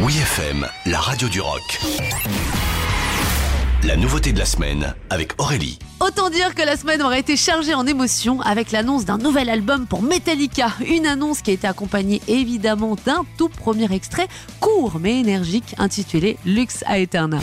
Oui 0.00 0.16
FM, 0.16 0.64
la 0.86 1.00
radio 1.00 1.28
du 1.28 1.40
rock. 1.40 1.80
La 3.82 3.96
nouveauté 3.96 4.32
de 4.32 4.38
la 4.38 4.44
semaine 4.44 4.94
avec 5.10 5.32
Aurélie. 5.38 5.80
Autant 5.98 6.30
dire 6.30 6.54
que 6.54 6.62
la 6.62 6.76
semaine 6.76 7.02
aurait 7.02 7.18
été 7.18 7.36
chargée 7.36 7.74
en 7.74 7.84
émotions 7.84 8.40
avec 8.42 8.70
l'annonce 8.70 9.04
d'un 9.04 9.18
nouvel 9.18 9.50
album 9.50 9.86
pour 9.86 10.02
Metallica. 10.02 10.68
Une 10.86 11.04
annonce 11.04 11.42
qui 11.42 11.50
a 11.50 11.54
été 11.54 11.66
accompagnée 11.66 12.22
évidemment 12.28 12.96
d'un 13.06 13.24
tout 13.38 13.48
premier 13.48 13.92
extrait 13.92 14.28
court 14.60 14.98
mais 15.00 15.18
énergique 15.18 15.74
intitulé 15.78 16.36
Lux 16.44 16.84
Aeterna. 16.88 17.40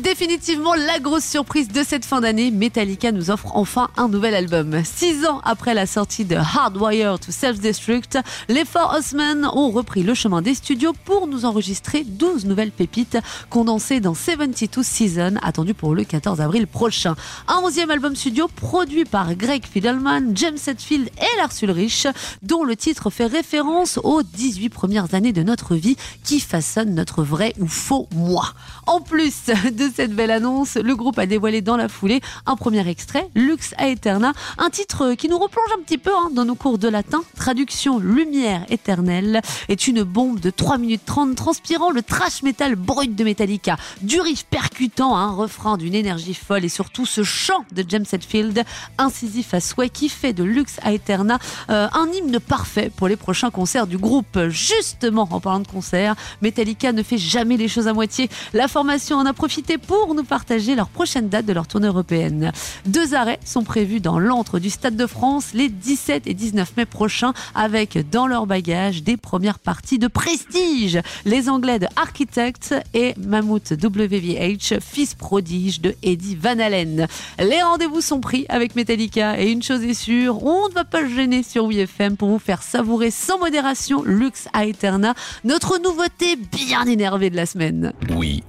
Définitivement 0.00 0.74
la 0.74 1.00
grosse 1.00 1.24
surprise 1.24 1.68
de 1.68 1.82
cette 1.82 2.04
fin 2.04 2.20
d'année. 2.20 2.50
Metallica 2.50 3.12
nous 3.12 3.30
offre 3.30 3.48
enfin 3.54 3.88
un 3.96 4.08
nouvel 4.08 4.34
album. 4.34 4.80
Six 4.84 5.26
ans 5.26 5.40
après 5.44 5.74
la 5.74 5.86
sortie 5.86 6.24
de 6.24 6.36
Hardwire 6.36 7.18
to 7.18 7.30
Self-Destruct, 7.30 8.18
les 8.48 8.64
Four 8.64 8.92
Horsemen 8.94 9.46
ont 9.52 9.70
repris 9.70 10.02
le 10.02 10.14
chemin 10.14 10.40
des 10.40 10.54
studios 10.54 10.92
pour 11.04 11.26
nous 11.26 11.44
enregistrer 11.44 12.04
12 12.04 12.46
nouvelles 12.46 12.70
pépites 12.70 13.18
condensées 13.50 14.00
dans 14.00 14.14
72 14.14 14.84
Seasons, 14.84 15.34
attendu 15.42 15.74
pour 15.74 15.94
le 15.94 16.04
14 16.04 16.40
avril 16.40 16.66
prochain. 16.66 17.14
Un 17.46 17.58
onzième 17.62 17.90
album 17.90 18.16
studio 18.16 18.48
produit 18.48 19.04
par 19.04 19.34
Greg 19.34 19.64
Fidelman, 19.66 20.32
James 20.34 20.58
Hetfield 20.66 21.10
et 21.18 21.36
Lars 21.38 21.52
Ulrich, 21.62 22.06
dont 22.42 22.64
le 22.64 22.76
titre 22.76 23.10
fait 23.10 23.26
référence 23.26 23.98
aux 24.02 24.22
18 24.22 24.70
premières 24.70 25.14
années 25.14 25.32
de 25.32 25.42
notre 25.42 25.74
vie 25.74 25.96
qui 26.24 26.40
façonnent 26.40 26.94
notre 26.94 27.22
vrai 27.22 27.54
ou 27.60 27.66
faux 27.66 28.08
moi. 28.14 28.54
En 28.86 29.00
plus 29.00 29.46
de 29.46 29.81
cette 29.90 30.12
belle 30.12 30.30
annonce, 30.30 30.76
le 30.76 30.94
groupe 30.96 31.18
a 31.18 31.26
dévoilé 31.26 31.60
dans 31.60 31.76
la 31.76 31.88
foulée 31.88 32.20
un 32.46 32.56
premier 32.56 32.86
extrait, 32.88 33.28
Lux 33.34 33.74
Aeterna, 33.78 34.32
un 34.58 34.70
titre 34.70 35.14
qui 35.14 35.28
nous 35.28 35.38
replonge 35.38 35.70
un 35.78 35.82
petit 35.82 35.98
peu 35.98 36.10
hein, 36.10 36.30
dans 36.32 36.44
nos 36.44 36.54
cours 36.54 36.78
de 36.78 36.88
latin. 36.88 37.22
Traduction 37.36 37.98
Lumière 37.98 38.64
éternelle 38.68 39.40
est 39.68 39.86
une 39.86 40.02
bombe 40.02 40.40
de 40.40 40.50
3 40.50 40.78
minutes 40.78 41.02
30 41.04 41.34
transpirant 41.34 41.90
le 41.90 42.02
trash 42.02 42.42
metal 42.42 42.76
brut 42.76 43.14
de 43.14 43.24
Metallica. 43.24 43.76
Du 44.02 44.20
riff 44.20 44.44
percutant, 44.44 45.16
un 45.16 45.32
refrain 45.32 45.76
d'une 45.76 45.94
énergie 45.94 46.34
folle 46.34 46.64
et 46.64 46.68
surtout 46.68 47.06
ce 47.06 47.22
chant 47.22 47.64
de 47.72 47.84
James 47.88 48.04
Hetfield, 48.10 48.64
incisif 48.98 49.54
à 49.54 49.60
souhait 49.60 49.90
qui 49.90 50.08
fait 50.08 50.32
de 50.32 50.44
Lux 50.44 50.78
Aeterna 50.84 51.38
euh, 51.70 51.88
un 51.92 52.08
hymne 52.12 52.40
parfait 52.40 52.90
pour 52.94 53.08
les 53.08 53.16
prochains 53.16 53.50
concerts 53.50 53.86
du 53.86 53.98
groupe. 53.98 54.38
Justement, 54.48 55.28
en 55.30 55.40
parlant 55.40 55.60
de 55.60 55.68
concerts, 55.68 56.14
Metallica 56.40 56.92
ne 56.92 57.02
fait 57.02 57.18
jamais 57.18 57.56
les 57.56 57.68
choses 57.68 57.88
à 57.88 57.92
moitié. 57.92 58.28
La 58.52 58.68
formation 58.68 59.16
en 59.16 59.26
a 59.26 59.32
profité 59.32 59.71
pour 59.78 60.14
nous 60.14 60.24
partager 60.24 60.74
leur 60.74 60.88
prochaine 60.88 61.28
date 61.28 61.46
de 61.46 61.52
leur 61.52 61.66
tournée 61.66 61.86
européenne. 61.86 62.52
Deux 62.86 63.14
arrêts 63.14 63.40
sont 63.44 63.64
prévus 63.64 64.00
dans 64.00 64.18
l'antre 64.18 64.58
du 64.58 64.70
Stade 64.70 64.96
de 64.96 65.06
France 65.06 65.50
les 65.54 65.68
17 65.68 66.26
et 66.26 66.34
19 66.34 66.76
mai 66.76 66.86
prochains 66.86 67.32
avec 67.54 68.10
dans 68.10 68.26
leur 68.26 68.46
bagage 68.46 69.02
des 69.02 69.16
premières 69.16 69.58
parties 69.58 69.98
de 69.98 70.08
prestige. 70.08 71.00
Les 71.24 71.48
Anglais 71.48 71.78
de 71.78 71.86
Architect 71.96 72.74
et 72.94 73.14
Mammoth 73.18 73.72
WVH, 73.72 74.80
fils 74.80 75.14
prodige 75.14 75.80
de 75.80 75.94
Eddie 76.02 76.36
Van 76.36 76.58
Halen. 76.58 77.06
Les 77.38 77.62
rendez-vous 77.62 78.00
sont 78.00 78.20
pris 78.20 78.46
avec 78.48 78.76
Metallica 78.76 79.40
et 79.40 79.50
une 79.50 79.62
chose 79.62 79.82
est 79.82 79.94
sûre, 79.94 80.44
on 80.44 80.68
ne 80.68 80.74
va 80.74 80.84
pas 80.84 81.02
se 81.02 81.14
gêner 81.14 81.42
sur 81.42 81.64
WFM 81.64 82.16
pour 82.16 82.28
vous 82.28 82.38
faire 82.38 82.62
savourer 82.62 83.10
sans 83.10 83.38
modération 83.38 84.02
Lux 84.02 84.48
Aeterna, 84.54 85.14
notre 85.44 85.78
nouveauté 85.78 86.36
bien 86.36 86.84
énervée 86.84 87.30
de 87.30 87.36
la 87.36 87.46
semaine. 87.46 87.92
Oui. 88.16 88.42